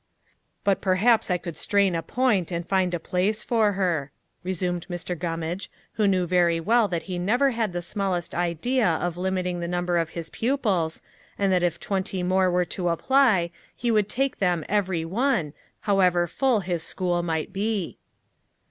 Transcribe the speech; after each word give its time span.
"But 0.63 0.81
perhaps 0.81 1.29
I 1.29 1.37
could 1.37 1.55
strain 1.55 1.93
a 1.93 2.01
point, 2.01 2.51
and 2.51 2.67
find 2.67 2.91
a 2.95 2.99
place 2.99 3.43
for 3.43 3.73
her," 3.73 4.11
resumed 4.43 4.87
Mr. 4.89 5.15
Gummage, 5.15 5.69
who 5.93 6.07
knew 6.07 6.25
very 6.25 6.59
well 6.59 6.87
that 6.87 7.03
he 7.03 7.19
never 7.19 7.51
had 7.51 7.71
the 7.71 7.83
smallest 7.83 8.33
idea 8.33 8.87
of 8.87 9.15
limiting 9.15 9.59
the 9.59 9.67
number 9.67 9.99
of 9.99 10.09
his 10.17 10.31
pupils, 10.31 11.03
and 11.37 11.53
that 11.53 11.61
if 11.61 11.79
twenty 11.79 12.23
more 12.23 12.49
were 12.49 12.65
to 12.65 12.89
apply, 12.89 13.51
he 13.75 13.91
would 13.91 14.09
take 14.09 14.39
them 14.39 14.65
every 14.67 15.05
one, 15.05 15.53
however 15.81 16.25
full 16.25 16.61
his 16.61 16.81
school 16.81 17.21
might 17.21 17.53
be. 17.53 17.99